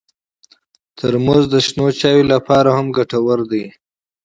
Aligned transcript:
ترموز 0.97 1.43
د 1.53 1.55
قهوې 1.99 2.23
لپاره 2.33 2.69
هم 2.77 2.87
ګټور 2.97 3.39
دی. 3.51 3.65